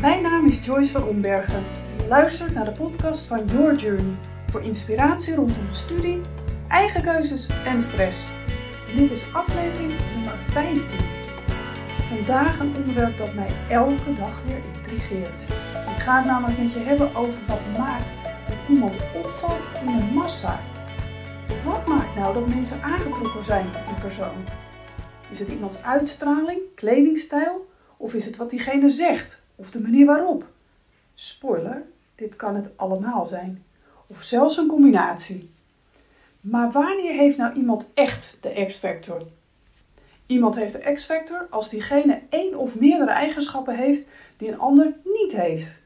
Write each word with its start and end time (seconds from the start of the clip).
Mijn 0.00 0.22
naam 0.22 0.46
is 0.46 0.64
Joyce 0.64 0.92
van 0.92 1.02
Ombergen. 1.02 1.64
Je 1.96 2.06
luistert 2.08 2.54
naar 2.54 2.64
de 2.64 2.72
podcast 2.72 3.26
van 3.26 3.46
Your 3.46 3.76
Journey 3.76 4.14
voor 4.50 4.62
inspiratie 4.62 5.34
rondom 5.34 5.70
studie, 5.70 6.20
eigen 6.68 7.02
keuzes 7.02 7.48
en 7.64 7.80
stress. 7.80 8.28
dit 8.96 9.10
is 9.10 9.32
aflevering 9.32 9.92
nummer 10.14 10.38
15. 10.50 10.98
Vandaag 12.08 12.58
een 12.58 12.76
onderwerp 12.76 13.18
dat 13.18 13.34
mij 13.34 13.50
elke 13.70 14.12
dag 14.14 14.42
weer 14.46 14.60
intrigeert. 14.74 15.42
Ik 15.96 16.02
ga 16.02 16.16
het 16.16 16.24
namelijk 16.26 16.58
met 16.58 16.72
je 16.72 16.78
hebben 16.78 17.14
over 17.14 17.38
wat 17.46 17.78
maakt 17.78 18.08
dat 18.48 18.58
iemand 18.68 18.98
opvalt 19.14 19.68
in 19.80 19.88
een 19.88 20.14
massa. 20.14 20.60
Wat 21.64 21.86
maakt 21.86 22.14
nou 22.14 22.34
dat 22.34 22.46
mensen 22.48 22.82
aangetrokken 22.82 23.44
zijn 23.44 23.70
tot 23.70 23.86
die 23.86 24.00
persoon? 24.00 24.44
Is 25.30 25.38
het 25.38 25.48
iemands 25.48 25.82
uitstraling, 25.82 26.60
kledingstijl 26.74 27.68
of 27.96 28.14
is 28.14 28.24
het 28.24 28.36
wat 28.36 28.50
diegene 28.50 28.88
zegt 28.88 29.46
of 29.58 29.70
de 29.70 29.80
manier 29.80 30.06
waarop? 30.06 30.44
Spoiler, 31.14 31.82
dit 32.14 32.36
kan 32.36 32.54
het 32.54 32.76
allemaal 32.76 33.26
zijn. 33.26 33.64
Of 34.06 34.22
zelfs 34.22 34.56
een 34.56 34.66
combinatie. 34.66 35.50
Maar 36.40 36.70
wanneer 36.70 37.12
heeft 37.12 37.36
nou 37.36 37.54
iemand 37.54 37.86
echt 37.94 38.38
de 38.40 38.64
X-factor? 38.66 39.22
Iemand 40.26 40.54
heeft 40.54 40.72
de 40.72 40.92
X-factor 40.92 41.46
als 41.50 41.70
diegene 41.70 42.20
één 42.28 42.54
of 42.54 42.74
meerdere 42.74 43.10
eigenschappen 43.10 43.76
heeft 43.76 44.08
die 44.36 44.48
een 44.48 44.58
ander 44.58 44.92
niet 45.04 45.32
heeft. 45.32 45.80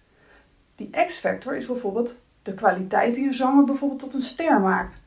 Die 0.74 0.90
X-factor 1.06 1.56
is 1.56 1.66
bijvoorbeeld 1.66 2.20
de 2.42 2.54
kwaliteit 2.54 3.14
die 3.14 3.26
een 3.26 3.34
zanger 3.34 3.64
bijvoorbeeld 3.64 4.00
tot 4.00 4.14
een 4.14 4.20
ster 4.20 4.60
maakt. 4.60 5.00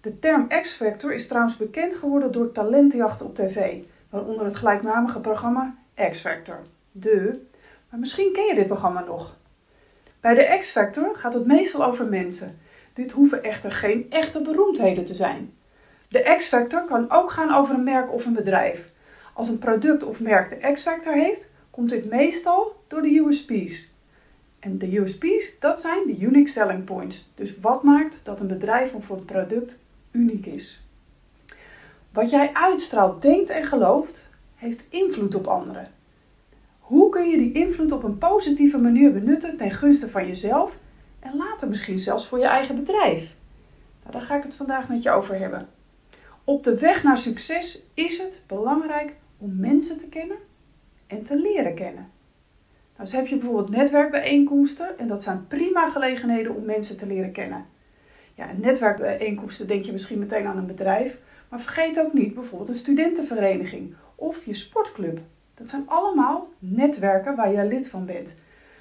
De 0.00 0.18
term 0.18 0.48
X-Factor 0.48 1.14
is 1.14 1.26
trouwens 1.26 1.56
bekend 1.56 1.94
geworden 1.94 2.32
door 2.32 2.52
talentenjachten 2.52 3.26
op 3.26 3.34
tv, 3.34 3.82
waaronder 4.10 4.44
het 4.44 4.56
gelijknamige 4.56 5.20
programma 5.20 5.74
X-Factor. 6.10 6.58
De, 6.92 7.46
maar 7.92 8.00
misschien 8.00 8.32
ken 8.32 8.46
je 8.46 8.54
dit 8.54 8.66
programma 8.66 9.00
nog. 9.00 9.36
Bij 10.20 10.34
de 10.34 10.56
X-Factor 10.58 11.16
gaat 11.16 11.34
het 11.34 11.46
meestal 11.46 11.84
over 11.84 12.06
mensen. 12.06 12.58
Dit 12.92 13.12
hoeven 13.12 13.42
echter 13.42 13.72
geen 13.72 14.06
echte 14.10 14.42
beroemdheden 14.42 15.04
te 15.04 15.14
zijn. 15.14 15.54
De 16.08 16.34
X-Factor 16.36 16.84
kan 16.84 17.10
ook 17.10 17.30
gaan 17.30 17.54
over 17.54 17.74
een 17.74 17.84
merk 17.84 18.12
of 18.12 18.26
een 18.26 18.32
bedrijf. 18.32 18.90
Als 19.34 19.48
een 19.48 19.58
product 19.58 20.02
of 20.02 20.20
merk 20.20 20.48
de 20.48 20.72
X-Factor 20.72 21.12
heeft, 21.12 21.50
komt 21.70 21.90
dit 21.90 22.10
meestal 22.10 22.82
door 22.86 23.02
de 23.02 23.24
USP's. 23.26 23.92
En 24.58 24.78
de 24.78 24.98
USP's, 24.98 25.58
dat 25.58 25.80
zijn 25.80 26.06
de 26.06 26.18
Unique 26.18 26.50
Selling 26.50 26.84
Points. 26.84 27.30
Dus 27.34 27.58
wat 27.60 27.82
maakt 27.82 28.20
dat 28.24 28.40
een 28.40 28.46
bedrijf 28.46 28.94
of 28.94 29.08
een 29.08 29.24
product 29.24 29.80
uniek 30.10 30.46
is. 30.46 30.82
Wat 32.12 32.30
jij 32.30 32.50
uitstraalt, 32.52 33.22
denkt 33.22 33.50
en 33.50 33.64
gelooft, 33.64 34.30
heeft 34.54 34.86
invloed 34.90 35.34
op 35.34 35.46
anderen. 35.46 36.00
Hoe 36.82 37.08
kun 37.08 37.28
je 37.28 37.36
die 37.36 37.52
invloed 37.52 37.92
op 37.92 38.02
een 38.02 38.18
positieve 38.18 38.78
manier 38.78 39.12
benutten 39.12 39.56
ten 39.56 39.70
gunste 39.70 40.08
van 40.08 40.26
jezelf 40.26 40.78
en 41.20 41.36
later 41.36 41.68
misschien 41.68 41.98
zelfs 41.98 42.26
voor 42.26 42.38
je 42.38 42.46
eigen 42.46 42.76
bedrijf? 42.76 43.34
Nou, 44.00 44.12
daar 44.12 44.22
ga 44.22 44.36
ik 44.36 44.42
het 44.42 44.54
vandaag 44.54 44.88
met 44.88 45.02
je 45.02 45.10
over 45.10 45.38
hebben. 45.38 45.68
Op 46.44 46.64
de 46.64 46.78
weg 46.78 47.02
naar 47.02 47.18
succes 47.18 47.82
is 47.94 48.18
het 48.18 48.42
belangrijk 48.46 49.14
om 49.38 49.56
mensen 49.56 49.96
te 49.96 50.08
kennen 50.08 50.36
en 51.06 51.22
te 51.24 51.40
leren 51.40 51.74
kennen. 51.74 52.10
Nou, 52.96 53.04
dus 53.04 53.12
heb 53.12 53.26
je 53.26 53.36
bijvoorbeeld 53.36 53.70
netwerkbijeenkomsten 53.70 54.98
en 54.98 55.06
dat 55.06 55.22
zijn 55.22 55.46
prima 55.48 55.90
gelegenheden 55.90 56.54
om 56.54 56.64
mensen 56.64 56.96
te 56.96 57.06
leren 57.06 57.32
kennen. 57.32 57.66
Ja, 58.34 58.50
netwerkbijeenkomsten 58.56 59.68
denk 59.68 59.84
je 59.84 59.92
misschien 59.92 60.18
meteen 60.18 60.46
aan 60.46 60.56
een 60.56 60.66
bedrijf, 60.66 61.18
maar 61.48 61.60
vergeet 61.60 62.00
ook 62.00 62.12
niet 62.12 62.34
bijvoorbeeld 62.34 62.68
een 62.68 62.74
studentenvereniging 62.74 63.94
of 64.14 64.44
je 64.44 64.54
sportclub. 64.54 65.20
Dat 65.62 65.70
zijn 65.70 65.88
allemaal 65.88 66.48
netwerken 66.58 67.36
waar 67.36 67.52
jij 67.52 67.66
lid 67.66 67.88
van 67.88 68.06
bent. 68.06 68.34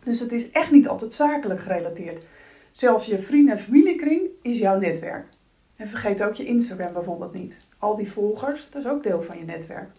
Dus 0.03 0.19
het 0.19 0.31
is 0.31 0.51
echt 0.51 0.71
niet 0.71 0.87
altijd 0.87 1.13
zakelijk 1.13 1.59
gerelateerd. 1.59 2.25
Zelfs 2.71 3.05
je 3.05 3.21
vrienden- 3.21 3.55
en 3.55 3.61
familiekring 3.61 4.21
is 4.41 4.59
jouw 4.59 4.79
netwerk. 4.79 5.27
En 5.75 5.87
vergeet 5.87 6.23
ook 6.23 6.33
je 6.33 6.45
Instagram 6.45 6.93
bijvoorbeeld 6.93 7.33
niet. 7.33 7.65
Al 7.77 7.95
die 7.95 8.11
volgers, 8.11 8.70
dat 8.71 8.83
is 8.83 8.89
ook 8.89 9.03
deel 9.03 9.21
van 9.21 9.37
je 9.37 9.43
netwerk. 9.43 9.89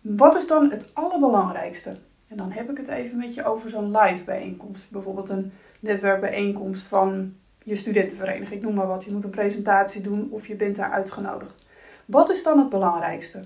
Wat 0.00 0.36
is 0.36 0.46
dan 0.46 0.70
het 0.70 0.90
allerbelangrijkste? 0.94 1.96
En 2.28 2.36
dan 2.36 2.50
heb 2.52 2.70
ik 2.70 2.76
het 2.76 2.88
even 2.88 3.18
met 3.18 3.34
je 3.34 3.44
over 3.44 3.70
zo'n 3.70 3.96
live 3.96 4.24
bijeenkomst. 4.24 4.90
Bijvoorbeeld 4.90 5.28
een 5.28 5.52
netwerkbijeenkomst 5.80 6.88
van 6.88 7.34
je 7.62 7.74
studentenvereniging, 7.74 8.50
ik 8.50 8.62
noem 8.62 8.74
maar 8.74 8.86
wat. 8.86 9.04
Je 9.04 9.12
moet 9.12 9.24
een 9.24 9.30
presentatie 9.30 10.02
doen 10.02 10.28
of 10.30 10.46
je 10.46 10.54
bent 10.54 10.76
daar 10.76 10.90
uitgenodigd. 10.90 11.66
Wat 12.04 12.30
is 12.30 12.42
dan 12.42 12.58
het 12.58 12.68
belangrijkste? 12.68 13.44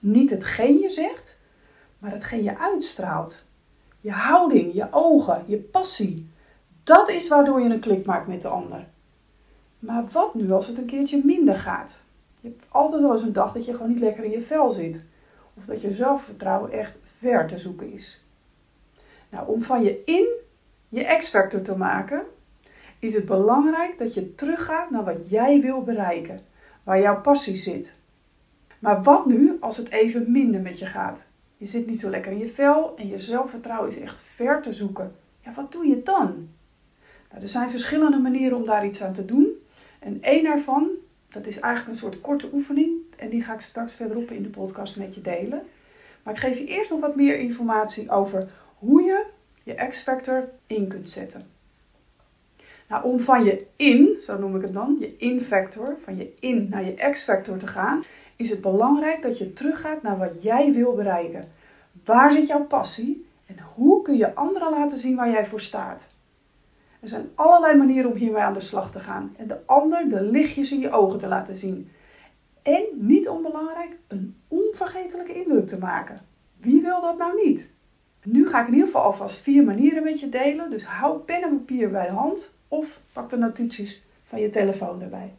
Niet 0.00 0.30
hetgeen 0.30 0.78
je 0.78 0.90
zegt, 0.90 1.39
maar 2.00 2.10
hetgeen 2.10 2.44
je 2.44 2.58
uitstraalt. 2.58 3.48
Je 4.00 4.12
houding, 4.12 4.74
je 4.74 4.86
ogen, 4.90 5.44
je 5.46 5.56
passie. 5.56 6.30
Dat 6.84 7.08
is 7.08 7.28
waardoor 7.28 7.60
je 7.60 7.68
een 7.68 7.80
klik 7.80 8.06
maakt 8.06 8.26
met 8.26 8.42
de 8.42 8.48
ander. 8.48 8.86
Maar 9.78 10.04
wat 10.12 10.34
nu 10.34 10.50
als 10.50 10.66
het 10.66 10.78
een 10.78 10.86
keertje 10.86 11.20
minder 11.24 11.56
gaat? 11.56 12.02
Je 12.40 12.48
hebt 12.48 12.64
altijd 12.68 13.02
wel 13.02 13.12
eens 13.12 13.22
een 13.22 13.32
dag 13.32 13.52
dat 13.52 13.64
je 13.64 13.72
gewoon 13.72 13.88
niet 13.88 13.98
lekker 13.98 14.24
in 14.24 14.30
je 14.30 14.40
vel 14.40 14.70
zit. 14.70 15.06
Of 15.54 15.64
dat 15.64 15.80
je 15.80 15.94
zelfvertrouwen 15.94 16.72
echt 16.72 16.98
ver 17.18 17.46
te 17.46 17.58
zoeken 17.58 17.92
is. 17.92 18.24
Nou, 19.28 19.48
om 19.48 19.62
van 19.62 19.82
je 19.82 20.02
in 20.04 20.26
je 20.88 21.16
X-factor 21.18 21.62
te 21.62 21.76
maken, 21.76 22.22
is 22.98 23.14
het 23.14 23.24
belangrijk 23.24 23.98
dat 23.98 24.14
je 24.14 24.34
teruggaat 24.34 24.90
naar 24.90 25.04
wat 25.04 25.28
jij 25.28 25.60
wil 25.60 25.82
bereiken, 25.82 26.40
waar 26.82 27.00
jouw 27.00 27.20
passie 27.20 27.54
zit. 27.54 27.94
Maar 28.78 29.02
wat 29.02 29.26
nu 29.26 29.56
als 29.60 29.76
het 29.76 29.90
even 29.90 30.32
minder 30.32 30.60
met 30.60 30.78
je 30.78 30.86
gaat? 30.86 31.26
Je 31.60 31.66
zit 31.66 31.86
niet 31.86 32.00
zo 32.00 32.10
lekker 32.10 32.32
in 32.32 32.38
je 32.38 32.48
vel 32.48 32.96
en 32.96 33.08
je 33.08 33.18
zelfvertrouwen 33.18 33.88
is 33.88 33.98
echt 33.98 34.20
ver 34.20 34.62
te 34.62 34.72
zoeken. 34.72 35.14
Ja, 35.44 35.52
wat 35.52 35.72
doe 35.72 35.86
je 35.86 36.02
dan? 36.02 36.48
Nou, 37.30 37.42
er 37.42 37.48
zijn 37.48 37.70
verschillende 37.70 38.18
manieren 38.18 38.56
om 38.56 38.66
daar 38.66 38.86
iets 38.86 39.02
aan 39.02 39.12
te 39.12 39.24
doen. 39.24 39.48
En 39.98 40.22
één 40.22 40.44
daarvan, 40.44 40.90
dat 41.28 41.46
is 41.46 41.58
eigenlijk 41.58 41.94
een 41.94 42.00
soort 42.00 42.20
korte 42.20 42.48
oefening. 42.52 42.90
En 43.16 43.28
die 43.28 43.42
ga 43.42 43.54
ik 43.54 43.60
straks 43.60 43.92
verderop 43.92 44.30
in 44.30 44.42
de 44.42 44.48
podcast 44.48 44.96
met 44.96 45.14
je 45.14 45.20
delen. 45.20 45.62
Maar 46.22 46.34
ik 46.34 46.40
geef 46.40 46.58
je 46.58 46.66
eerst 46.66 46.90
nog 46.90 47.00
wat 47.00 47.16
meer 47.16 47.38
informatie 47.38 48.10
over 48.10 48.52
hoe 48.78 49.02
je 49.02 49.24
je 49.62 49.86
X-Factor 49.88 50.48
in 50.66 50.88
kunt 50.88 51.10
zetten. 51.10 51.46
Nou, 52.88 53.04
om 53.04 53.20
van 53.20 53.44
je 53.44 53.66
in, 53.76 54.16
zo 54.22 54.38
noem 54.38 54.56
ik 54.56 54.62
het 54.62 54.72
dan, 54.72 54.96
je 55.00 55.16
in-factor, 55.16 55.96
van 56.04 56.16
je 56.16 56.32
in 56.40 56.66
naar 56.70 56.84
je 56.84 57.10
X-factor 57.10 57.56
te 57.56 57.66
gaan, 57.66 58.04
is 58.40 58.50
het 58.50 58.60
belangrijk 58.60 59.22
dat 59.22 59.38
je 59.38 59.52
teruggaat 59.52 60.02
naar 60.02 60.18
wat 60.18 60.42
jij 60.42 60.72
wil 60.72 60.94
bereiken. 60.94 61.48
Waar 62.04 62.30
zit 62.30 62.46
jouw 62.46 62.64
passie 62.64 63.26
en 63.46 63.56
hoe 63.74 64.02
kun 64.02 64.16
je 64.16 64.34
anderen 64.34 64.70
laten 64.70 64.98
zien 64.98 65.16
waar 65.16 65.30
jij 65.30 65.46
voor 65.46 65.60
staat? 65.60 66.14
Er 67.00 67.08
zijn 67.08 67.30
allerlei 67.34 67.76
manieren 67.76 68.10
om 68.10 68.16
hiermee 68.16 68.42
aan 68.42 68.52
de 68.52 68.60
slag 68.60 68.90
te 68.90 69.00
gaan 69.00 69.34
en 69.36 69.46
de 69.46 69.66
ander 69.66 70.08
de 70.08 70.22
lichtjes 70.22 70.72
in 70.72 70.80
je 70.80 70.90
ogen 70.90 71.18
te 71.18 71.28
laten 71.28 71.56
zien. 71.56 71.90
En 72.62 72.82
niet 72.92 73.28
onbelangrijk, 73.28 73.96
een 74.08 74.36
onvergetelijke 74.48 75.32
indruk 75.32 75.66
te 75.66 75.78
maken. 75.78 76.20
Wie 76.56 76.82
wil 76.82 77.00
dat 77.00 77.18
nou 77.18 77.46
niet? 77.46 77.70
Nu 78.24 78.48
ga 78.48 78.60
ik 78.60 78.66
in 78.66 78.72
ieder 78.72 78.86
geval 78.86 79.02
alvast 79.02 79.40
vier 79.40 79.64
manieren 79.64 80.02
met 80.02 80.20
je 80.20 80.28
delen, 80.28 80.70
dus 80.70 80.84
hou 80.84 81.18
pen 81.18 81.42
en 81.42 81.56
papier 81.56 81.90
bij 81.90 82.06
de 82.06 82.12
hand 82.12 82.58
of 82.68 83.00
pak 83.12 83.30
de 83.30 83.36
notities 83.36 84.04
van 84.24 84.40
je 84.40 84.48
telefoon 84.48 85.02
erbij. 85.02 85.34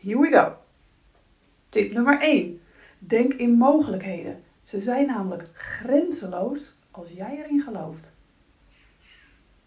Here 0.00 0.18
we 0.18 0.28
go. 0.28 0.61
Tip 1.72 1.92
nummer 1.92 2.20
1. 2.20 2.60
Denk 2.98 3.32
in 3.32 3.52
mogelijkheden. 3.52 4.42
Ze 4.62 4.80
zijn 4.80 5.06
namelijk 5.06 5.48
grenzeloos 5.54 6.74
als 6.90 7.10
jij 7.10 7.42
erin 7.44 7.60
gelooft. 7.60 8.12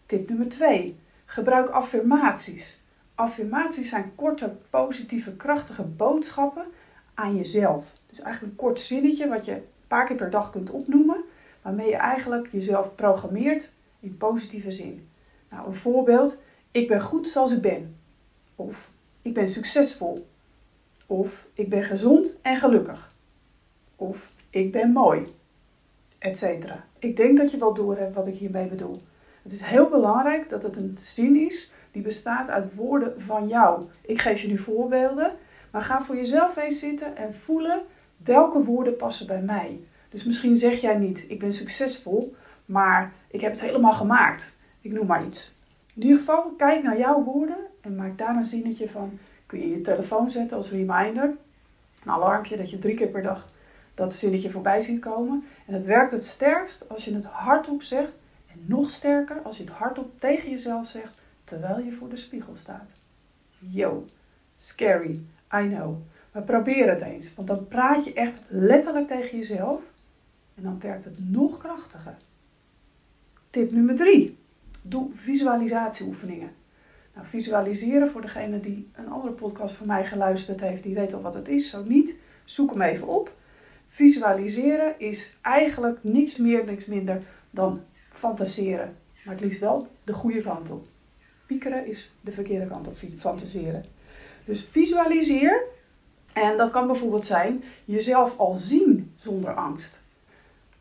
Tip 0.06 0.30
nummer 0.30 0.50
2. 0.50 0.98
Gebruik 1.26 1.70
affirmaties. 1.70 2.82
Affirmaties 3.16 3.90
zijn 3.90 4.12
korte, 4.16 4.56
positieve, 4.70 5.36
krachtige 5.36 5.84
boodschappen 5.84 6.66
aan 7.14 7.36
jezelf. 7.36 7.94
Dus 8.10 8.20
eigenlijk 8.20 8.52
een 8.54 8.60
kort 8.60 8.80
zinnetje 8.80 9.28
wat 9.28 9.46
je 9.46 9.52
een 9.52 9.64
paar 9.88 10.06
keer 10.06 10.16
per 10.16 10.30
dag 10.30 10.52
kunt 10.52 10.72
opnoemen, 10.72 11.24
waarmee 11.62 11.90
je 11.90 11.96
eigenlijk 11.96 12.52
jezelf 12.52 12.96
programmeert 12.96 13.72
in 14.00 14.18
positieve 14.18 14.72
zin. 14.72 15.10
Nou, 15.50 15.68
een 15.68 15.76
voorbeeld 15.76 16.42
ik 16.72 16.88
ben 16.88 17.02
goed 17.02 17.28
zoals 17.28 17.52
ik 17.52 17.62
ben. 17.62 17.96
Of 18.56 18.92
ik 19.22 19.34
ben 19.34 19.48
succesvol. 19.48 20.28
Of 21.06 21.46
ik 21.54 21.70
ben 21.70 21.84
gezond 21.84 22.40
en 22.42 22.58
gelukkig. 22.58 23.14
Of 23.96 24.32
ik 24.50 24.72
ben 24.72 24.92
mooi. 24.92 25.36
Etcetera. 26.18 26.86
Ik 27.00 27.16
denk 27.16 27.38
dat 27.38 27.52
je 27.52 27.58
wel 27.58 27.74
doorhebt 27.74 28.16
wat 28.16 28.28
ik 28.28 28.36
hiermee 28.36 28.68
bedoel. 28.68 29.02
Het 29.42 29.54
is 29.54 29.62
heel 29.62 29.90
belangrijk 29.90 30.50
dat 30.50 30.64
het 30.64 30.76
een 30.76 30.98
zin 31.00 31.36
is 31.36 31.72
die 31.92 32.02
bestaat 32.02 32.50
uit 32.50 32.76
woorden 32.76 33.22
van 33.22 33.48
jou. 33.48 33.86
Ik 34.02 34.22
geef 34.22 34.42
je 34.42 34.48
nu 34.48 34.58
voorbeelden, 34.58 35.36
maar 35.72 35.82
ga 35.82 36.04
voor 36.04 36.16
jezelf 36.16 36.58
eens 36.58 36.80
zitten 36.80 37.18
en 37.18 37.36
voelen 37.36 37.82
welke 38.18 38.64
woorden 38.64 38.96
passen 38.96 39.28
bij 39.28 39.42
mij. 39.42 39.80
Dus 40.10 40.24
misschien 40.24 40.56
zeg 40.56 40.82
jij 40.82 40.98
niet, 40.98 41.26
ik 41.28 41.40
ben 41.40 41.54
succesvol, 41.54 42.36
maar 42.66 43.14
ik 43.28 43.42
heb 43.42 43.52
het 43.52 43.62
helemaal 43.62 43.94
gemaakt. 43.94 44.58
Ik 44.82 44.92
noem 44.92 45.06
maar 45.06 45.26
iets. 45.26 45.56
In 45.96 46.02
ieder 46.02 46.18
geval, 46.18 46.54
kijk 46.58 46.84
naar 46.84 46.98
jouw 46.98 47.24
woorden 47.24 47.58
en 47.82 47.96
maak 47.96 48.18
daar 48.18 48.36
een 48.36 48.46
zinnetje 48.46 48.90
van. 48.90 49.20
Je 49.56 49.70
je 49.70 49.82
telefoon 49.82 50.32
zetten 50.32 50.58
als 50.58 50.72
reminder. 50.72 51.36
Een 52.04 52.12
alarmpje 52.12 52.58
dat 52.58 52.70
je 52.70 52.78
drie 52.78 52.96
keer 52.96 53.08
per 53.08 53.24
dag 53.24 53.54
dat 53.94 54.14
zinnetje 54.14 54.52
voorbij 54.52 54.80
ziet 54.80 55.00
komen. 55.00 55.44
En 55.66 55.74
het 55.74 55.86
werkt 55.86 56.12
het 56.12 56.24
sterkst 56.24 56.90
als 56.90 57.06
je 57.06 57.14
het 57.14 57.26
hardop 57.26 57.82
zegt 57.82 58.14
En 58.52 58.64
nog 58.66 58.90
sterker 58.90 59.42
als 59.42 59.58
je 59.58 59.64
het 59.64 59.72
hardop 59.72 60.20
tegen 60.20 60.50
jezelf 60.50 60.88
zegt 60.88 61.20
terwijl 61.44 61.80
je 61.80 61.92
voor 61.92 62.10
de 62.10 62.18
spiegel 62.18 62.56
staat. 62.56 62.92
Yo, 63.60 64.06
scary, 64.58 65.24
I 65.54 65.68
know. 65.68 65.98
Maar 66.32 66.44
probeer 66.44 66.90
het 66.90 67.02
eens, 67.02 67.36
want 67.36 67.48
dan 67.48 67.68
praat 67.68 68.06
je 68.06 68.14
echt 68.14 68.42
letterlijk 68.48 69.08
tegen 69.08 69.38
jezelf 69.38 69.82
en 70.56 70.64
dan 70.64 70.80
werkt 70.80 71.04
het 71.06 71.30
nog 71.30 71.58
krachtiger. 71.58 72.16
Tip 73.50 73.72
nummer 73.72 73.96
3. 73.96 74.38
Doe 74.82 75.10
visualisatieoefeningen. 75.14 76.50
Nou, 77.16 77.28
visualiseren 77.28 78.10
voor 78.10 78.22
degene 78.22 78.60
die 78.60 78.90
een 78.94 79.10
andere 79.10 79.34
podcast 79.34 79.76
van 79.76 79.88
mij 79.88 80.06
geluisterd 80.06 80.60
heeft, 80.62 80.84
die 80.84 80.96
weet 80.96 81.14
al 81.14 81.22
wat 81.22 81.34
het 81.34 81.48
is. 81.48 81.70
Zo 81.70 81.84
niet, 81.84 82.16
zoek 82.46 82.72
hem 82.72 82.82
even 82.82 83.08
op. 83.08 83.32
Visualiseren 83.88 85.00
is 85.00 85.38
eigenlijk 85.42 85.98
niks 86.02 86.38
meer, 86.38 86.66
niks 86.66 86.86
minder 86.86 87.22
dan 87.50 87.82
fantaseren. 88.10 88.96
Maar 89.24 89.34
het 89.34 89.44
liefst 89.44 89.60
wel 89.60 89.88
de 90.04 90.14
goede 90.14 90.42
kant 90.42 90.70
op. 90.70 90.86
Piekeren 91.46 91.86
is 91.86 92.12
de 92.22 92.32
verkeerde 92.32 92.68
kant 92.68 92.88
op 92.88 92.98
fantaseren. 93.20 93.86
Dus 94.46 94.64
visualiseer. 94.64 95.64
En 96.34 96.58
dat 96.58 96.72
kan 96.72 96.88
bijvoorbeeld 96.88 97.26
zijn 97.26 97.64
jezelf 97.86 98.38
al 98.38 98.56
zien 98.56 99.14
zonder 99.16 99.54
angst. 99.54 100.04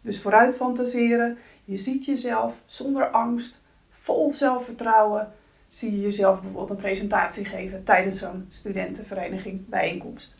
Dus 0.01 0.21
vooruit 0.21 0.57
fantaseren. 0.57 1.39
Je 1.65 1.77
ziet 1.77 2.05
jezelf 2.05 2.55
zonder 2.67 3.07
angst, 3.07 3.61
vol 3.91 4.33
zelfvertrouwen. 4.33 5.33
Zie 5.75 5.93
je 5.93 6.01
jezelf 6.01 6.41
bijvoorbeeld 6.41 6.71
een 6.71 6.77
presentatie 6.77 7.45
geven 7.45 7.85
tijdens 7.85 8.19
zo'n 8.19 8.47
studentenvereniging 8.49 9.69
bijeenkomst. 9.69 10.37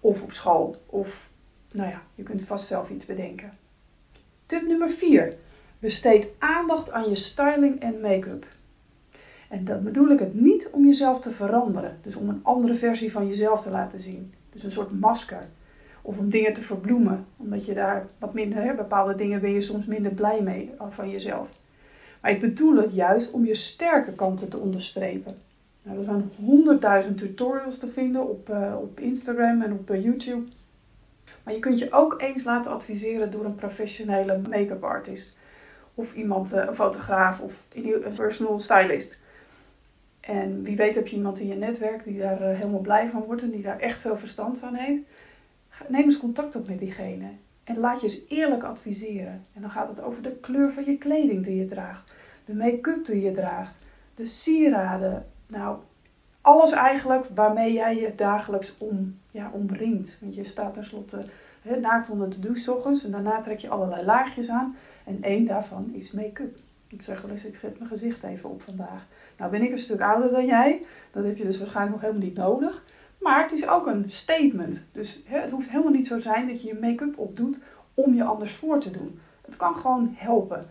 Of 0.00 0.22
op 0.22 0.32
school. 0.32 0.82
Of, 0.86 1.30
nou 1.72 1.88
ja, 1.88 2.02
je 2.14 2.22
kunt 2.22 2.42
vast 2.42 2.66
zelf 2.66 2.90
iets 2.90 3.06
bedenken. 3.06 3.52
Tip 4.46 4.66
nummer 4.66 4.90
4. 4.90 5.36
Besteed 5.78 6.26
aandacht 6.38 6.90
aan 6.90 7.08
je 7.08 7.16
styling 7.16 7.80
en 7.80 8.00
make-up. 8.00 8.46
En 9.48 9.64
dat 9.64 9.82
bedoel 9.82 10.08
ik 10.08 10.18
het 10.18 10.34
niet 10.34 10.70
om 10.72 10.84
jezelf 10.84 11.20
te 11.20 11.30
veranderen. 11.30 11.98
Dus 12.02 12.16
om 12.16 12.28
een 12.28 12.40
andere 12.42 12.74
versie 12.74 13.12
van 13.12 13.26
jezelf 13.26 13.62
te 13.62 13.70
laten 13.70 14.00
zien. 14.00 14.34
Dus 14.52 14.62
een 14.62 14.70
soort 14.70 15.00
masker. 15.00 15.48
Of 16.02 16.18
om 16.18 16.30
dingen 16.30 16.52
te 16.52 16.62
verbloemen. 16.62 17.26
Omdat 17.36 17.64
je 17.64 17.74
daar 17.74 18.06
wat 18.18 18.34
minder, 18.34 18.62
hè, 18.62 18.74
bepaalde 18.74 19.14
dingen 19.14 19.40
ben 19.40 19.52
je 19.52 19.60
soms 19.60 19.86
minder 19.86 20.12
blij 20.12 20.42
mee 20.42 20.70
van 20.88 21.10
jezelf. 21.10 21.48
Maar 22.20 22.30
ik 22.30 22.40
bedoel 22.40 22.76
het 22.76 22.94
juist 22.94 23.30
om 23.30 23.44
je 23.44 23.54
sterke 23.54 24.12
kanten 24.12 24.48
te 24.48 24.58
onderstrepen. 24.58 25.36
Nou, 25.82 25.98
er 25.98 26.04
zijn 26.04 26.30
honderdduizend 26.36 27.18
tutorials 27.18 27.78
te 27.78 27.88
vinden 27.88 28.28
op, 28.28 28.48
uh, 28.48 28.74
op 28.80 29.00
Instagram 29.00 29.62
en 29.62 29.72
op 29.72 29.90
uh, 29.90 30.04
YouTube. 30.04 30.44
Maar 31.42 31.54
je 31.54 31.60
kunt 31.60 31.78
je 31.78 31.92
ook 31.92 32.20
eens 32.20 32.44
laten 32.44 32.72
adviseren 32.72 33.30
door 33.30 33.44
een 33.44 33.54
professionele 33.54 34.40
make-up 34.48 34.82
artist. 34.82 35.36
Of 35.94 36.14
iemand, 36.14 36.54
uh, 36.54 36.64
een 36.66 36.74
fotograaf 36.74 37.40
of 37.40 37.64
een 37.74 38.12
personal 38.14 38.58
stylist. 38.58 39.20
En 40.20 40.62
wie 40.62 40.76
weet 40.76 40.94
heb 40.94 41.06
je 41.06 41.16
iemand 41.16 41.40
in 41.40 41.46
je 41.46 41.54
netwerk 41.54 42.04
die 42.04 42.18
daar 42.18 42.40
helemaal 42.40 42.80
blij 42.80 43.08
van 43.08 43.22
wordt 43.22 43.42
en 43.42 43.50
die 43.50 43.62
daar 43.62 43.78
echt 43.78 44.00
veel 44.00 44.18
verstand 44.18 44.58
van 44.58 44.74
heeft. 44.74 45.02
Neem 45.88 46.02
eens 46.02 46.18
contact 46.18 46.56
op 46.56 46.68
met 46.68 46.78
diegene. 46.78 47.26
En 47.68 47.78
laat 47.78 48.00
je 48.00 48.06
eens 48.06 48.22
eerlijk 48.28 48.62
adviseren. 48.62 49.44
En 49.54 49.60
dan 49.60 49.70
gaat 49.70 49.88
het 49.88 50.02
over 50.02 50.22
de 50.22 50.36
kleur 50.36 50.72
van 50.72 50.84
je 50.84 50.98
kleding 50.98 51.44
die 51.44 51.56
je 51.56 51.66
draagt. 51.66 52.12
De 52.44 52.54
make-up 52.54 53.04
die 53.04 53.22
je 53.22 53.30
draagt. 53.30 53.84
De 54.14 54.26
sieraden. 54.26 55.26
Nou, 55.46 55.78
alles 56.40 56.70
eigenlijk 56.70 57.26
waarmee 57.34 57.72
jij 57.72 57.96
je 57.96 58.14
dagelijks 58.14 58.78
om, 58.78 59.18
ja, 59.30 59.50
omringt. 59.52 60.18
Want 60.20 60.34
je 60.34 60.44
staat 60.44 60.74
tenslotte 60.74 61.24
he, 61.62 61.80
naakt 61.80 62.10
onder 62.10 62.30
de 62.30 62.38
douche 62.38 62.74
ochtends. 62.74 63.04
En 63.04 63.10
daarna 63.10 63.40
trek 63.40 63.58
je 63.58 63.68
allerlei 63.68 64.04
laagjes 64.04 64.48
aan. 64.48 64.76
En 65.04 65.22
één 65.22 65.44
daarvan 65.44 65.90
is 65.92 66.12
make-up. 66.12 66.58
Ik 66.88 67.02
zeg 67.02 67.22
wel 67.22 67.30
eens, 67.30 67.44
ik 67.44 67.56
zet 67.56 67.78
mijn 67.78 67.90
gezicht 67.90 68.22
even 68.22 68.50
op 68.50 68.62
vandaag. 68.62 69.06
Nou 69.36 69.50
ben 69.50 69.62
ik 69.62 69.70
een 69.70 69.78
stuk 69.78 70.00
ouder 70.00 70.30
dan 70.30 70.46
jij. 70.46 70.82
Dat 71.10 71.24
heb 71.24 71.36
je 71.36 71.44
dus 71.44 71.58
waarschijnlijk 71.58 71.94
nog 71.94 72.04
helemaal 72.04 72.28
niet 72.28 72.36
nodig. 72.36 72.84
Maar 73.18 73.42
het 73.42 73.52
is 73.52 73.68
ook 73.68 73.86
een 73.86 74.04
statement. 74.10 74.86
Dus 74.92 75.22
het 75.24 75.50
hoeft 75.50 75.70
helemaal 75.70 75.92
niet 75.92 76.06
zo 76.06 76.18
zijn 76.18 76.48
dat 76.48 76.62
je 76.62 76.68
je 76.68 76.78
make-up 76.80 77.18
opdoet 77.18 77.60
om 77.94 78.14
je 78.14 78.24
anders 78.24 78.52
voor 78.52 78.80
te 78.80 78.90
doen. 78.90 79.20
Het 79.44 79.56
kan 79.56 79.74
gewoon 79.74 80.14
helpen. 80.16 80.66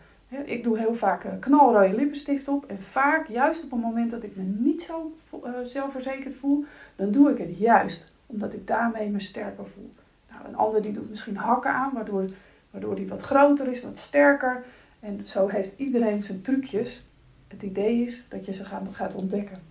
Ik 0.45 0.63
doe 0.63 0.77
heel 0.77 0.95
vaak 0.95 1.25
knalrode 1.39 1.95
lippenstift 1.95 2.47
op. 2.47 2.65
En 2.65 2.81
vaak, 2.81 3.27
juist 3.27 3.63
op 3.63 3.71
het 3.71 3.81
moment 3.81 4.11
dat 4.11 4.23
ik 4.23 4.35
me 4.35 4.43
niet 4.43 4.81
zo 4.81 5.15
uh, 5.33 5.49
zelfverzekerd 5.63 6.35
voel, 6.35 6.65
dan 6.95 7.11
doe 7.11 7.31
ik 7.31 7.37
het 7.37 7.57
juist. 7.57 8.13
Omdat 8.25 8.53
ik 8.53 8.67
daarmee 8.67 9.09
me 9.09 9.19
sterker 9.19 9.65
voel. 9.73 9.91
Nou, 10.29 10.47
een 10.47 10.55
ander 10.55 10.81
die 10.81 10.91
doet 10.91 11.09
misschien 11.09 11.37
hakken 11.37 11.71
aan, 11.71 11.91
waardoor, 11.93 12.29
waardoor 12.71 12.95
die 12.95 13.07
wat 13.07 13.21
groter 13.21 13.67
is, 13.67 13.83
wat 13.83 13.97
sterker. 13.97 14.65
En 14.99 15.21
zo 15.27 15.47
heeft 15.47 15.73
iedereen 15.77 16.23
zijn 16.23 16.41
trucjes. 16.41 17.05
Het 17.47 17.63
idee 17.63 18.03
is 18.03 18.25
dat 18.27 18.45
je 18.45 18.53
ze 18.53 18.65
gaat 18.91 19.15
ontdekken. 19.15 19.61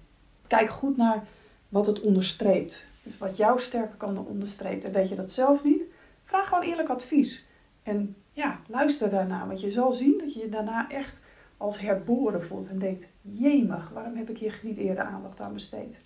Kijk 0.47 0.71
goed 0.71 0.97
naar 0.97 1.25
wat 1.69 1.87
het 1.87 2.01
onderstreept. 2.01 2.89
Dus 3.03 3.19
wat 3.19 3.37
jouw 3.37 3.57
sterke 3.57 3.97
kanten 3.97 4.27
onderstreept. 4.27 4.85
En 4.85 4.93
weet 4.93 5.09
je 5.09 5.15
dat 5.15 5.31
zelf 5.31 5.65
niet? 5.65 5.85
Vraag 6.25 6.49
gewoon 6.49 6.65
eerlijk 6.65 6.89
advies. 6.89 7.49
En 7.83 8.17
ja, 8.33 8.61
luister 8.67 9.11
daarna. 9.11 9.47
Want 9.47 9.61
je 9.61 9.71
zal 9.71 9.93
zien 9.93 10.19
dat 10.19 10.35
je 10.35 10.41
je 10.41 10.49
daarna 10.49 10.91
echt 10.91 11.21
als 11.57 11.81
herboren 11.81 12.43
voelt. 12.43 12.69
En 12.69 12.79
denkt, 12.79 13.07
jemig, 13.21 13.91
waarom 13.95 14.17
heb 14.17 14.31
ik 14.31 14.39
hier 14.39 14.61
niet 14.63 14.77
eerder 14.77 15.05
aandacht 15.05 15.41
aan 15.41 15.53
besteed? 15.53 16.01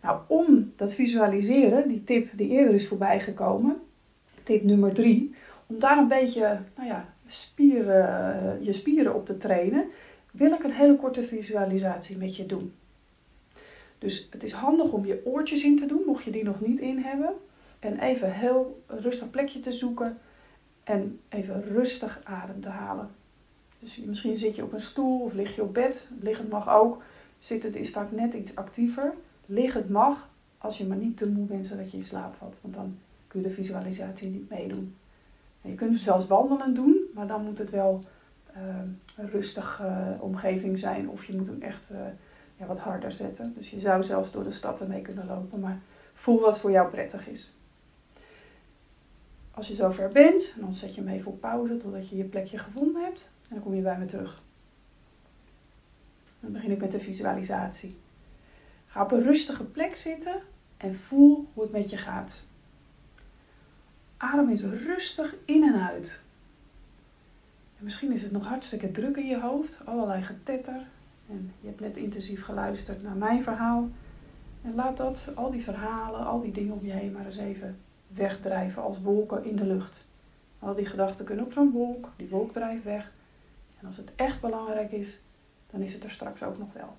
Nou, 0.00 0.20
om 0.26 0.72
dat 0.76 0.94
visualiseren, 0.94 1.88
die 1.88 2.04
tip 2.04 2.28
die 2.32 2.48
eerder 2.48 2.74
is 2.74 2.88
voorbijgekomen, 2.88 3.76
tip 4.42 4.62
nummer 4.62 4.94
drie, 4.94 5.34
om 5.66 5.78
daar 5.78 5.98
een 5.98 6.08
beetje, 6.08 6.58
nou 6.76 6.88
ja, 6.88 7.14
spieren, 7.26 8.64
je 8.64 8.72
spieren 8.72 9.14
op 9.14 9.26
te 9.26 9.36
trainen, 9.36 9.84
wil 10.30 10.52
ik 10.52 10.64
een 10.64 10.72
hele 10.72 10.96
korte 10.96 11.22
visualisatie 11.22 12.16
met 12.16 12.36
je 12.36 12.46
doen. 12.46 12.72
Dus 14.04 14.28
het 14.30 14.44
is 14.44 14.52
handig 14.52 14.90
om 14.90 15.06
je 15.06 15.20
oortjes 15.24 15.62
in 15.62 15.78
te 15.78 15.86
doen, 15.86 16.02
mocht 16.06 16.24
je 16.24 16.30
die 16.30 16.44
nog 16.44 16.60
niet 16.60 16.80
in 16.80 16.98
hebben. 16.98 17.34
En 17.78 17.98
even 17.98 18.32
heel 18.32 18.82
rustig 18.86 19.30
plekje 19.30 19.60
te 19.60 19.72
zoeken 19.72 20.18
en 20.82 21.20
even 21.28 21.62
rustig 21.62 22.20
adem 22.24 22.60
te 22.60 22.68
halen. 22.68 23.08
Dus 23.78 23.96
misschien 23.96 24.36
zit 24.36 24.56
je 24.56 24.62
op 24.62 24.72
een 24.72 24.80
stoel 24.80 25.20
of 25.20 25.32
lig 25.32 25.54
je 25.54 25.62
op 25.62 25.74
bed. 25.74 26.08
Liggend 26.20 26.48
mag 26.50 26.68
ook. 26.68 27.02
Zittend 27.38 27.76
is 27.76 27.90
vaak 27.90 28.12
net 28.12 28.34
iets 28.34 28.56
actiever. 28.56 29.14
Liggend 29.46 29.88
mag 29.88 30.28
als 30.58 30.78
je 30.78 30.86
maar 30.86 30.96
niet 30.96 31.16
te 31.16 31.28
moe 31.28 31.46
bent 31.46 31.66
zodat 31.66 31.90
je 31.90 31.96
in 31.96 32.04
slaap 32.04 32.34
valt. 32.34 32.58
Want 32.60 32.74
dan 32.74 32.96
kun 33.26 33.40
je 33.40 33.48
de 33.48 33.54
visualisatie 33.54 34.28
niet 34.28 34.50
meedoen. 34.50 34.94
En 35.62 35.70
je 35.70 35.76
kunt 35.76 36.00
zelfs 36.00 36.26
wandelen 36.26 36.74
doen, 36.74 36.96
maar 37.14 37.26
dan 37.26 37.44
moet 37.44 37.58
het 37.58 37.70
wel 37.70 38.04
uh, 38.56 38.62
een 39.16 39.30
rustige 39.30 39.82
uh, 39.82 40.22
omgeving 40.22 40.78
zijn. 40.78 41.08
Of 41.08 41.24
je 41.24 41.36
moet 41.36 41.46
hem 41.46 41.62
echt 41.62 41.90
uh, 41.92 41.98
wat 42.66 42.78
harder 42.78 43.12
zetten. 43.12 43.54
Dus 43.56 43.70
je 43.70 43.80
zou 43.80 44.02
zelfs 44.02 44.30
door 44.30 44.44
de 44.44 44.50
stad 44.50 44.80
ermee 44.80 45.02
kunnen 45.02 45.26
lopen. 45.26 45.60
Maar 45.60 45.78
voel 46.14 46.40
wat 46.40 46.58
voor 46.58 46.70
jou 46.70 46.90
prettig 46.90 47.28
is. 47.28 47.52
Als 49.50 49.68
je 49.68 49.74
zover 49.74 50.08
bent, 50.08 50.52
dan 50.56 50.74
zet 50.74 50.94
je 50.94 51.00
hem 51.00 51.10
even 51.10 51.32
op 51.32 51.40
pauze 51.40 51.76
totdat 51.76 52.08
je 52.08 52.16
je 52.16 52.24
plekje 52.24 52.58
gevonden 52.58 53.02
hebt. 53.02 53.30
En 53.42 53.54
dan 53.54 53.62
kom 53.62 53.74
je 53.74 53.82
bij 53.82 53.98
me 53.98 54.06
terug. 54.06 54.42
Dan 56.40 56.52
begin 56.52 56.70
ik 56.70 56.80
met 56.80 56.92
de 56.92 57.00
visualisatie. 57.00 57.96
Ga 58.86 59.02
op 59.02 59.12
een 59.12 59.22
rustige 59.22 59.64
plek 59.64 59.96
zitten 59.96 60.42
en 60.76 60.94
voel 60.94 61.48
hoe 61.54 61.62
het 61.62 61.72
met 61.72 61.90
je 61.90 61.96
gaat. 61.96 62.42
Adem 64.16 64.48
eens 64.48 64.62
rustig 64.62 65.34
in 65.44 65.62
en 65.62 65.88
uit. 65.88 66.22
En 67.78 67.84
misschien 67.84 68.12
is 68.12 68.22
het 68.22 68.32
nog 68.32 68.46
hartstikke 68.46 68.90
druk 68.90 69.16
in 69.16 69.26
je 69.26 69.40
hoofd, 69.40 69.80
allerlei 69.84 70.22
getetter. 70.22 70.86
En 71.28 71.52
je 71.60 71.66
hebt 71.66 71.80
net 71.80 71.96
intensief 71.96 72.44
geluisterd 72.44 73.02
naar 73.02 73.16
mijn 73.16 73.42
verhaal. 73.42 73.88
En 74.62 74.74
laat 74.74 74.96
dat, 74.96 75.32
al 75.34 75.50
die 75.50 75.62
verhalen, 75.62 76.26
al 76.26 76.40
die 76.40 76.52
dingen 76.52 76.72
om 76.74 76.84
je 76.84 76.92
heen 76.92 77.12
maar 77.12 77.24
eens 77.24 77.36
even 77.36 77.78
wegdrijven 78.06 78.82
als 78.82 79.00
wolken 79.00 79.44
in 79.44 79.56
de 79.56 79.66
lucht. 79.66 80.04
Al 80.58 80.74
die 80.74 80.86
gedachten 80.86 81.24
kunnen 81.24 81.44
op 81.44 81.52
zo'n 81.52 81.70
wolk, 81.70 82.08
die 82.16 82.28
wolk 82.28 82.52
drijft 82.52 82.84
weg. 82.84 83.12
En 83.80 83.86
als 83.86 83.96
het 83.96 84.12
echt 84.16 84.40
belangrijk 84.40 84.92
is, 84.92 85.20
dan 85.70 85.80
is 85.80 85.92
het 85.92 86.04
er 86.04 86.10
straks 86.10 86.42
ook 86.42 86.58
nog 86.58 86.72
wel. 86.72 86.96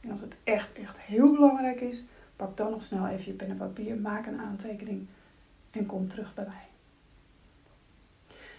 En 0.00 0.10
als 0.10 0.20
het 0.20 0.36
echt, 0.44 0.72
echt 0.72 1.00
heel 1.00 1.32
belangrijk 1.32 1.80
is, 1.80 2.06
pak 2.36 2.56
dan 2.56 2.70
nog 2.70 2.82
snel 2.82 3.06
even 3.06 3.24
je 3.26 3.32
pen 3.32 3.48
en 3.48 3.56
papier, 3.56 3.96
maak 3.96 4.26
een 4.26 4.40
aantekening 4.40 5.06
en 5.70 5.86
kom 5.86 6.08
terug 6.08 6.34
bij 6.34 6.44
mij. 6.46 6.66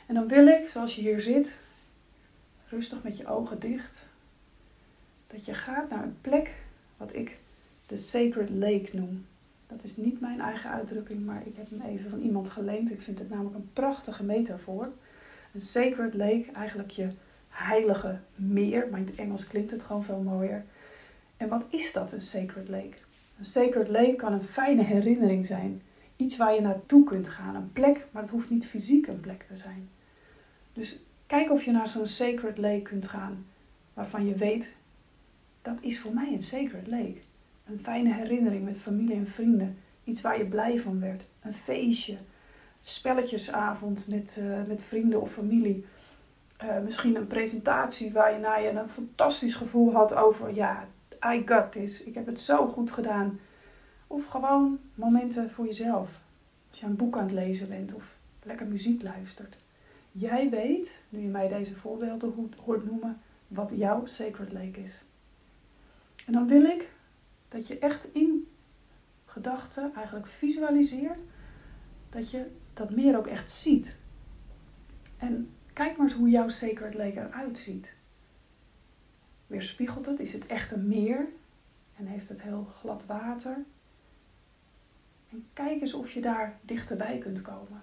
En 0.08 0.16
dan 0.16 0.28
wil 0.28 0.48
ik, 0.48 0.68
zoals 0.68 0.96
je 0.96 1.02
hier 1.02 1.22
zit, 1.22 1.58
rustig 2.68 3.04
met 3.04 3.18
je 3.18 3.28
ogen 3.28 3.60
dicht, 3.60 4.10
dat 5.32 5.46
je 5.46 5.54
gaat 5.54 5.90
naar 5.90 6.04
een 6.04 6.18
plek 6.22 6.56
wat 6.98 7.16
ik 7.16 7.38
de 7.86 7.98
Sacred 7.98 8.50
Lake 8.50 8.90
noem. 8.92 9.26
Dat 9.68 9.84
is 9.84 9.98
niet 9.98 10.20
mijn 10.20 10.42
eigen 10.42 10.70
uitdrukking, 10.70 11.26
maar 11.26 11.42
ik 11.46 11.56
heb 11.56 11.70
hem 11.70 11.82
even 11.82 12.10
van 12.10 12.22
iemand 12.22 12.50
geleend. 12.50 12.92
Ik 12.92 13.02
vind 13.02 13.20
het 13.20 13.30
namelijk 13.30 13.56
een 13.56 13.70
prachtige 13.74 14.24
metafoor. 14.24 14.92
Een 15.54 15.62
sacred 15.62 16.14
lake, 16.14 16.46
eigenlijk 16.54 16.92
je 16.92 17.08
heilige 17.50 18.20
meer, 18.36 18.88
maar 18.92 19.00
in 19.00 19.06
het 19.06 19.16
Engels 19.16 19.48
klinkt 19.48 19.72
het 19.72 19.84
gewoon 19.84 20.04
veel 20.04 20.22
mooier. 20.22 20.66
En 21.38 21.48
wat 21.48 21.66
is 21.70 21.94
dat, 21.94 22.12
een 22.12 22.22
sacred 22.22 22.70
lake? 22.70 22.98
Een 23.40 23.46
sacred 23.46 23.88
lake 23.88 24.16
kan 24.16 24.34
een 24.34 24.44
fijne 24.44 24.84
herinnering 24.84 25.46
zijn. 25.46 25.82
Iets 26.16 26.38
waar 26.38 26.54
je 26.54 26.62
naartoe 26.62 27.04
kunt 27.04 27.28
gaan, 27.28 27.56
een 27.56 27.74
plek, 27.74 28.06
maar 28.12 28.22
het 28.22 28.32
hoeft 28.32 28.50
niet 28.50 28.68
fysiek 28.68 29.08
een 29.08 29.20
plek 29.20 29.44
te 29.44 29.58
zijn. 29.58 29.90
Dus 30.74 31.00
Kijk 31.30 31.52
of 31.52 31.64
je 31.64 31.72
naar 31.72 31.88
zo'n 31.88 32.08
sacred 32.08 32.58
lake 32.58 32.82
kunt 32.82 33.08
gaan, 33.08 33.46
waarvan 33.94 34.26
je 34.26 34.36
weet, 34.36 34.76
dat 35.70 35.82
is 35.82 36.00
voor 36.00 36.14
mij 36.14 36.32
een 36.32 36.40
sacred 36.40 36.88
lake. 36.88 37.20
Een 37.66 37.80
fijne 37.80 38.14
herinnering 38.14 38.66
met 38.66 38.80
familie 38.80 39.16
en 39.16 39.28
vrienden, 39.28 39.78
iets 40.04 40.22
waar 40.22 40.38
je 40.38 40.46
blij 40.46 40.80
van 40.80 41.00
werd, 41.00 41.28
een 41.42 41.54
feestje, 41.54 42.18
spelletjesavond 42.82 44.08
met, 44.08 44.38
uh, 44.40 44.64
met 44.68 44.84
vrienden 44.84 45.22
of 45.22 45.32
familie. 45.32 45.86
Uh, 46.64 46.80
misschien 46.84 47.16
een 47.16 47.28
presentatie 47.28 48.12
waar 48.14 48.34
je 48.34 48.40
na 48.40 48.56
je 48.56 48.70
een 48.70 48.90
fantastisch 48.90 49.56
gevoel 49.56 49.94
had 49.94 50.14
over, 50.14 50.54
ja, 50.54 50.88
I 51.26 51.42
got 51.46 51.72
this, 51.72 52.04
ik 52.04 52.16
heb 52.16 52.26
het 52.26 52.40
zo 52.40 52.68
goed 52.68 52.92
gedaan. 52.92 53.40
Of 54.08 54.26
gewoon 54.26 54.80
momenten 54.96 55.52
voor 55.52 55.66
jezelf. 55.66 56.10
Als 56.70 56.80
je 56.80 56.86
een 56.86 56.96
boek 56.96 57.18
aan 57.18 57.24
het 57.24 57.32
lezen 57.32 57.70
bent 57.70 57.94
of 57.94 58.16
lekker 58.44 58.66
muziek 58.66 59.02
luistert. 59.02 59.58
Jij 60.12 60.50
weet, 60.50 61.00
nu 61.10 61.20
je 61.20 61.28
mij 61.28 61.48
deze 61.48 61.76
voorbeelden 61.76 62.52
hoort 62.64 62.86
noemen, 62.86 63.22
wat 63.48 63.72
jouw 63.76 64.06
sacred 64.06 64.54
lake 64.54 64.82
is. 64.82 65.04
En 66.30 66.36
dan 66.36 66.48
wil 66.48 66.64
ik 66.64 66.90
dat 67.48 67.68
je 67.68 67.80
echt 67.80 68.14
in 68.14 68.48
gedachten 69.26 69.94
eigenlijk 69.96 70.28
visualiseert 70.28 71.20
dat 72.10 72.32
je 72.32 72.46
dat 72.74 72.90
meer 72.90 73.18
ook 73.18 73.28
echt 73.28 73.52
ziet. 73.52 73.98
En 75.18 75.50
kijk 75.74 75.98
maar 75.98 76.08
eens 76.08 76.16
hoe 76.16 76.30
jouw 76.30 76.48
sacred 76.48 76.94
lake 76.94 77.20
eruit 77.20 77.58
ziet. 77.58 77.96
Weerspiegelt 79.48 80.06
het? 80.06 80.20
Is 80.20 80.34
het 80.34 80.48
echt 80.48 80.72
een 80.72 80.88
meer? 80.88 81.28
En 81.96 82.06
heeft 82.06 82.30
het 82.30 82.42
heel 82.42 82.64
glad 82.64 83.06
water? 83.06 83.64
En 85.30 85.48
kijk 85.54 85.82
eens 85.82 85.94
of 85.94 86.12
je 86.12 86.22
daar 86.22 86.60
dichterbij 86.62 87.18
kunt 87.18 87.42
komen. 87.42 87.82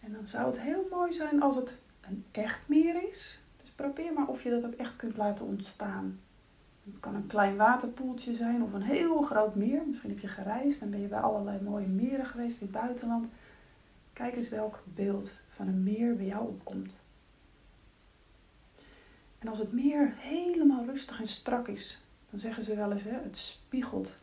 En 0.00 0.12
dan 0.12 0.26
zou 0.26 0.46
het 0.46 0.60
heel 0.60 0.86
mooi 0.90 1.12
zijn 1.12 1.42
als 1.42 1.56
het 1.56 1.80
een 2.00 2.24
echt 2.30 2.68
meer 2.68 3.08
is. 3.08 3.38
Probeer 3.74 4.12
maar 4.12 4.26
of 4.26 4.42
je 4.42 4.50
dat 4.50 4.64
ook 4.64 4.74
echt 4.74 4.96
kunt 4.96 5.16
laten 5.16 5.46
ontstaan. 5.46 6.20
Het 6.84 7.00
kan 7.00 7.14
een 7.14 7.26
klein 7.26 7.56
waterpoeltje 7.56 8.34
zijn 8.34 8.62
of 8.62 8.72
een 8.72 8.82
heel 8.82 9.22
groot 9.22 9.54
meer. 9.54 9.82
Misschien 9.86 10.10
heb 10.10 10.18
je 10.18 10.28
gereisd 10.28 10.82
en 10.82 10.90
ben 10.90 11.00
je 11.00 11.06
bij 11.06 11.20
allerlei 11.20 11.60
mooie 11.60 11.86
meren 11.86 12.26
geweest 12.26 12.60
in 12.60 12.66
het 12.66 12.76
buitenland. 12.76 13.26
Kijk 14.12 14.36
eens 14.36 14.48
welk 14.48 14.82
beeld 14.84 15.40
van 15.48 15.66
een 15.66 15.82
meer 15.82 16.16
bij 16.16 16.26
jou 16.26 16.48
opkomt. 16.48 16.92
En 19.38 19.48
als 19.48 19.58
het 19.58 19.72
meer 19.72 20.14
helemaal 20.16 20.84
rustig 20.84 21.20
en 21.20 21.26
strak 21.26 21.68
is, 21.68 22.02
dan 22.30 22.40
zeggen 22.40 22.64
ze 22.64 22.76
wel 22.76 22.92
eens, 22.92 23.02
hè, 23.02 23.18
het 23.22 23.36
spiegelt. 23.36 24.18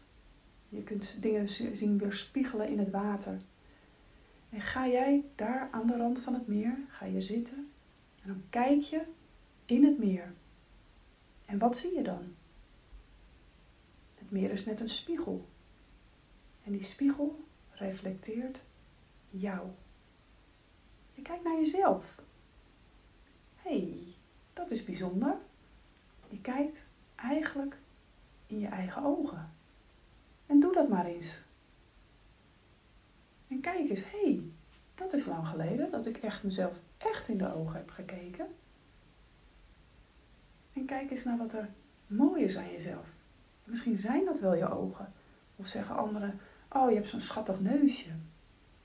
Je 0.69 0.83
kunt 0.83 1.17
dingen 1.21 1.49
zien 1.49 1.97
weerspiegelen 1.97 2.67
in 2.67 2.79
het 2.79 2.89
water. 2.89 3.37
En 4.49 4.61
ga 4.61 4.87
jij 4.87 5.23
daar 5.35 5.67
aan 5.71 5.87
de 5.87 5.97
rand 5.97 6.19
van 6.19 6.33
het 6.33 6.47
meer, 6.47 6.77
ga 6.87 7.05
je 7.05 7.21
zitten 7.21 7.71
en 8.23 8.27
dan 8.27 8.43
kijk 8.49 8.81
je 8.81 9.01
in 9.71 9.83
het 9.83 9.97
meer. 9.97 10.33
En 11.45 11.57
wat 11.57 11.77
zie 11.77 11.95
je 11.95 12.03
dan? 12.03 12.35
Het 14.15 14.31
meer 14.31 14.51
is 14.51 14.65
net 14.65 14.79
een 14.79 14.89
spiegel. 14.89 15.47
En 16.63 16.71
die 16.71 16.83
spiegel 16.83 17.43
reflecteert 17.71 18.59
jou. 19.29 19.67
Je 21.13 21.21
kijkt 21.21 21.43
naar 21.43 21.55
jezelf. 21.55 22.15
Hé, 23.55 23.79
hey, 23.79 24.15
dat 24.53 24.71
is 24.71 24.83
bijzonder. 24.83 25.37
Je 26.29 26.41
kijkt 26.41 26.87
eigenlijk 27.15 27.77
in 28.47 28.59
je 28.59 28.67
eigen 28.67 29.03
ogen. 29.03 29.51
En 30.45 30.59
doe 30.59 30.73
dat 30.73 30.89
maar 30.89 31.05
eens. 31.05 31.39
En 33.47 33.59
kijk 33.59 33.89
eens, 33.89 34.03
hé, 34.03 34.21
hey, 34.21 34.43
dat 34.95 35.13
is 35.13 35.25
lang 35.25 35.47
geleden 35.47 35.91
dat 35.91 36.05
ik 36.05 36.17
echt 36.17 36.43
mezelf 36.43 36.79
echt 36.97 37.27
in 37.27 37.37
de 37.37 37.53
ogen 37.53 37.75
heb 37.75 37.89
gekeken. 37.89 38.47
En 40.81 40.87
kijk 40.87 41.11
eens 41.11 41.23
naar 41.23 41.37
wat 41.37 41.53
er 41.53 41.69
mooi 42.07 42.43
is 42.43 42.57
aan 42.57 42.71
jezelf. 42.71 43.05
Misschien 43.63 43.97
zijn 43.97 44.25
dat 44.25 44.39
wel 44.39 44.55
je 44.55 44.69
ogen. 44.69 45.13
Of 45.55 45.67
zeggen 45.67 45.95
anderen, 45.95 46.39
oh 46.69 46.89
je 46.89 46.95
hebt 46.95 47.07
zo'n 47.07 47.21
schattig 47.21 47.59
neusje. 47.59 48.09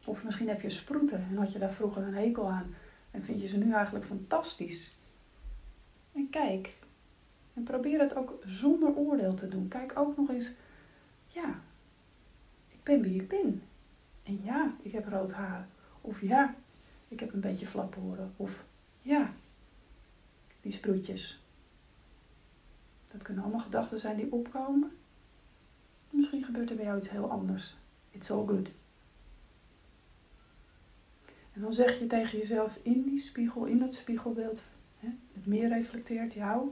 Of 0.07 0.25
misschien 0.25 0.49
heb 0.49 0.61
je 0.61 0.71
sproeten 0.71 1.27
en 1.31 1.37
had 1.37 1.53
je 1.53 1.59
daar 1.59 1.73
vroeger 1.73 2.03
een 2.03 2.15
hekel 2.15 2.51
aan. 2.51 2.75
En 3.11 3.23
vind 3.23 3.41
je 3.41 3.47
ze 3.47 3.59
nu 3.59 3.73
eigenlijk 3.73 4.05
fantastisch. 4.05 4.95
En 6.13 6.31
kijk. 6.31 6.77
En 7.55 7.63
probeer 7.63 8.01
het 8.01 8.17
ook 8.17 8.39
zonder 8.47 8.97
oordeel 8.97 9.35
te 9.35 9.49
doen. 9.49 9.69
Kijk 9.69 9.99
ook 9.99 10.17
nog 10.17 10.29
eens, 10.29 10.51
ja, 11.27 11.61
ik 12.69 12.83
ben 12.83 13.03
wie 13.03 13.21
ik 13.21 13.29
ben. 13.29 13.63
En 14.23 14.41
ja, 14.43 14.75
ik 14.83 14.93
heb 14.93 15.09
rood 15.09 15.33
haar. 15.33 15.69
Of 16.01 16.21
ja, 16.21 16.55
ik 17.09 17.21
heb 17.21 17.33
een 17.33 17.41
beetje 17.41 17.67
flaphoren. 17.67 18.33
Of 18.37 18.65
ja, 19.03 19.33
die 20.61 20.73
sproetjes. 20.73 21.41
Dat 23.13 23.23
kunnen 23.23 23.43
allemaal 23.43 23.61
gedachten 23.61 24.01
zijn 24.01 24.17
die 24.17 24.33
opkomen. 24.33 24.97
Misschien 26.11 26.45
gebeurt 26.45 26.71
er 26.71 26.77
bij 26.77 26.85
jou 26.85 26.99
iets 26.99 27.11
heel 27.11 27.31
anders. 27.31 27.77
It's 28.11 28.31
all 28.31 28.47
good. 28.47 28.69
En 31.53 31.61
dan 31.63 31.73
zeg 31.73 31.99
je 31.99 32.07
tegen 32.07 32.39
jezelf 32.39 32.79
in 32.83 33.03
die 33.03 33.19
spiegel, 33.19 33.65
in 33.65 33.79
dat 33.79 33.95
spiegelbeeld, 33.95 34.65
hè, 34.99 35.09
het 35.33 35.47
meer 35.47 35.69
reflecteert 35.69 36.33
jou. 36.33 36.71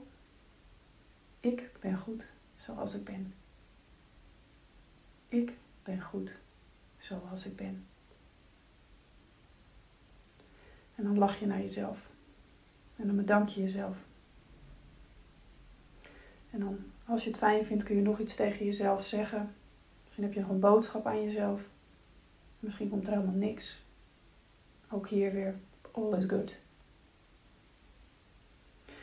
Ik 1.41 1.71
ben 1.81 1.97
goed 1.97 2.29
zoals 2.57 2.95
ik 2.95 3.05
ben. 3.05 3.35
Ik 5.29 5.53
ben 5.83 6.01
goed 6.01 6.31
zoals 6.99 7.47
ik 7.47 7.57
ben. 7.57 7.87
En 10.95 11.05
dan 11.05 11.19
lach 11.19 11.41
je 11.41 11.47
naar 11.47 11.61
jezelf. 11.61 11.99
En 12.97 13.07
dan 13.07 13.17
bedank 13.17 13.49
je 13.49 13.61
jezelf. 13.61 13.97
En 16.55 16.61
dan, 16.61 16.79
als 17.07 17.25
je 17.25 17.31
het 17.31 17.39
fijn 17.39 17.65
vindt, 17.65 17.85
kun 17.85 17.97
je 17.97 18.03
nog 18.03 18.19
iets 18.19 18.35
tegen 18.35 18.65
jezelf 18.65 19.03
zeggen. 19.05 19.55
Misschien 20.03 20.25
heb 20.25 20.33
je 20.33 20.41
nog 20.41 20.49
een 20.49 20.61
boodschap 20.61 21.07
aan 21.07 21.25
jezelf. 21.25 21.63
Misschien 22.61 22.89
komt 22.89 23.07
er 23.07 23.13
helemaal 23.13 23.35
niks. 23.35 23.83
Ook 24.91 25.09
hier 25.09 25.33
weer, 25.33 25.55
all 25.91 26.17
is 26.17 26.25
good. 26.25 26.57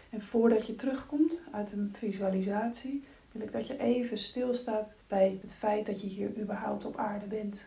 En 0.09 0.21
voordat 0.21 0.67
je 0.67 0.75
terugkomt 0.75 1.43
uit 1.51 1.71
een 1.71 1.93
visualisatie, 1.97 3.03
wil 3.31 3.41
ik 3.41 3.51
dat 3.51 3.67
je 3.67 3.79
even 3.79 4.17
stilstaat 4.17 4.89
bij 5.07 5.39
het 5.41 5.53
feit 5.53 5.85
dat 5.85 6.01
je 6.01 6.07
hier 6.07 6.37
überhaupt 6.37 6.85
op 6.85 6.97
aarde 6.97 7.25
bent. 7.25 7.65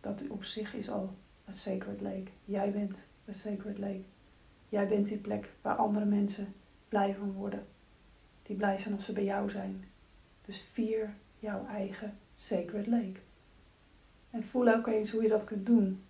Dat 0.00 0.22
op 0.28 0.44
zich 0.44 0.74
is 0.74 0.90
al 0.90 1.14
een 1.44 1.52
sacred 1.52 2.00
lake. 2.00 2.30
Jij 2.44 2.70
bent 2.70 2.98
een 3.24 3.34
sacred 3.34 3.78
lake. 3.78 4.04
Jij 4.68 4.88
bent 4.88 5.06
die 5.06 5.18
plek 5.18 5.50
waar 5.62 5.76
andere 5.76 6.04
mensen 6.04 6.54
blij 6.88 7.14
van 7.14 7.32
worden. 7.32 7.66
Die 8.46 8.56
blij 8.56 8.78
zijn 8.78 8.94
als 8.94 9.04
ze 9.04 9.12
bij 9.12 9.24
jou 9.24 9.50
zijn. 9.50 9.84
Dus 10.44 10.64
vier 10.72 11.14
jouw 11.38 11.66
eigen 11.66 12.18
sacred 12.34 12.86
lake. 12.86 13.20
En 14.30 14.44
voel 14.44 14.68
ook 14.68 14.86
eens 14.86 15.10
hoe 15.10 15.22
je 15.22 15.28
dat 15.28 15.44
kunt 15.44 15.66
doen. 15.66 16.02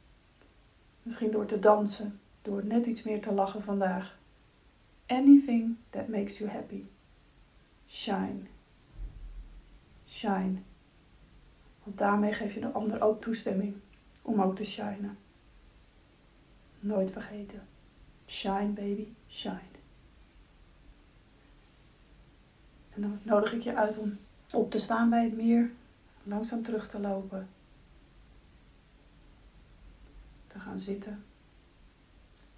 Misschien 1.03 1.31
door 1.31 1.47
te 1.47 1.59
dansen, 1.59 2.21
door 2.43 2.65
net 2.65 2.87
iets 2.87 3.03
meer 3.03 3.21
te 3.21 3.33
lachen 3.33 3.63
vandaag. 3.63 4.19
Anything 5.07 5.77
that 5.91 6.09
makes 6.09 6.39
you 6.39 6.51
happy. 6.51 6.83
Shine. 7.89 8.41
Shine. 10.09 10.55
Want 11.83 11.99
daarmee 11.99 12.33
geef 12.33 12.55
je 12.55 12.61
de 12.61 12.73
ander 12.73 13.03
ook 13.03 13.21
toestemming 13.21 13.75
om 14.23 14.43
ook 14.43 14.57
te 14.57 14.65
shinen. 14.65 15.19
Nooit 16.81 17.11
vergeten. 17.11 17.63
Shine 18.27 18.69
baby, 18.69 19.09
shine. 19.29 19.76
En 22.97 23.03
dan 23.03 23.19
nodig 23.23 23.53
ik 23.53 23.63
je 23.63 23.77
uit 23.77 23.99
om 23.99 24.19
op 24.53 24.71
te 24.71 24.79
staan 24.79 25.11
bij 25.11 25.25
het 25.25 25.37
meer, 25.37 25.71
langzaam 26.23 26.63
terug 26.63 26.89
te 26.89 27.01
lopen. 27.01 27.49
Te 30.47 30.59
gaan 30.59 30.81
zitten. 30.81 31.25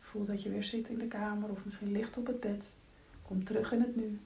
Voel 0.01 0.25
dat 0.25 0.43
je 0.43 0.51
weer 0.51 0.65
zit 0.65 0.89
in 0.89 0.99
de 0.99 1.07
kamer 1.07 1.51
of 1.51 1.65
misschien 1.65 1.93
ligt 1.93 2.17
op 2.17 2.27
het 2.27 2.41
bed. 2.41 2.71
Kom 3.23 3.45
terug 3.45 3.73
in 3.73 3.81
het 3.81 3.97
nu. 3.97 4.21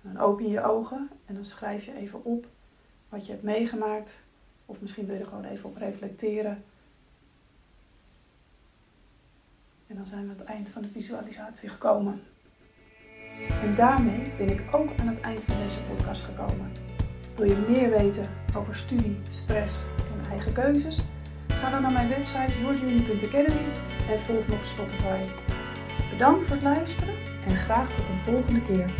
Dan 0.00 0.18
open 0.18 0.44
je 0.44 0.50
je 0.50 0.64
ogen 0.64 1.08
en 1.26 1.34
dan 1.34 1.44
schrijf 1.44 1.84
je 1.84 1.94
even 1.94 2.24
op 2.24 2.46
wat 3.08 3.26
je 3.26 3.32
hebt 3.32 3.44
meegemaakt. 3.44 4.12
Of 4.66 4.80
misschien 4.80 5.06
wil 5.06 5.14
je 5.14 5.20
er 5.20 5.26
gewoon 5.26 5.44
even 5.44 5.68
op 5.68 5.76
reflecteren. 5.76 6.64
En 9.86 9.96
dan 9.96 10.06
zijn 10.06 10.24
we 10.24 10.32
aan 10.32 10.38
het 10.38 10.46
eind 10.46 10.68
van 10.68 10.82
de 10.82 10.88
visualisatie 10.88 11.68
gekomen. 11.68 12.22
En 13.62 13.74
daarmee 13.74 14.32
ben 14.36 14.50
ik 14.50 14.62
ook 14.70 14.90
aan 15.00 15.08
het 15.08 15.20
eind 15.20 15.40
van 15.44 15.56
deze 15.64 15.82
podcast 15.82 16.22
gekomen. 16.22 16.72
Wil 17.36 17.46
je 17.46 17.66
meer 17.68 17.90
weten 17.90 18.26
over 18.56 18.74
studie, 18.76 19.18
stress 19.30 19.82
en 19.96 20.30
eigen 20.30 20.52
keuzes? 20.52 21.02
Ga 21.48 21.70
dan 21.70 21.82
naar 21.82 21.92
mijn 21.92 22.08
website 22.08 22.60
yourjourney.academy 22.60 23.66
en 24.10 24.20
volg 24.20 24.46
me 24.46 24.54
op 24.54 24.62
Spotify. 24.62 25.20
Bedankt 26.10 26.44
voor 26.44 26.54
het 26.54 26.64
luisteren 26.64 27.14
en 27.46 27.56
graag 27.56 27.88
tot 27.94 28.08
een 28.08 28.32
volgende 28.32 28.62
keer. 28.62 28.90